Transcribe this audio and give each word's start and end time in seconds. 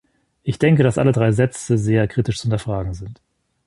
Ich 0.41 0.57
denke, 0.57 0.81
dass 0.81 0.97
alle 0.97 1.11
drei 1.11 1.31
Sätze 1.31 1.77
sehr 1.77 2.07
kritisch 2.07 2.37
zu 2.39 2.45
hinterfragen 2.45 2.95
sind. 2.95 3.21